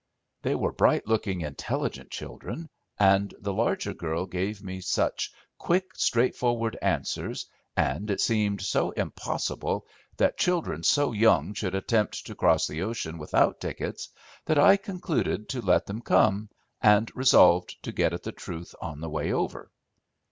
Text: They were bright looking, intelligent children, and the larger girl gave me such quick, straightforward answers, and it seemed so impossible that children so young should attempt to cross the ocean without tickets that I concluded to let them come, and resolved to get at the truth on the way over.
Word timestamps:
They 0.41 0.55
were 0.55 0.71
bright 0.71 1.05
looking, 1.05 1.41
intelligent 1.41 2.09
children, 2.09 2.69
and 2.97 3.31
the 3.39 3.53
larger 3.53 3.93
girl 3.93 4.25
gave 4.25 4.63
me 4.63 4.81
such 4.81 5.31
quick, 5.59 5.91
straightforward 5.93 6.75
answers, 6.81 7.45
and 7.77 8.09
it 8.09 8.19
seemed 8.19 8.61
so 8.63 8.89
impossible 8.89 9.85
that 10.17 10.39
children 10.39 10.81
so 10.81 11.11
young 11.11 11.53
should 11.53 11.75
attempt 11.75 12.25
to 12.25 12.33
cross 12.33 12.65
the 12.65 12.81
ocean 12.81 13.19
without 13.19 13.59
tickets 13.61 14.09
that 14.45 14.57
I 14.57 14.75
concluded 14.75 15.49
to 15.49 15.61
let 15.61 15.85
them 15.85 16.01
come, 16.01 16.49
and 16.81 17.15
resolved 17.15 17.77
to 17.83 17.91
get 17.91 18.11
at 18.11 18.23
the 18.23 18.31
truth 18.31 18.73
on 18.81 19.01
the 19.01 19.09
way 19.11 19.31
over. 19.31 19.69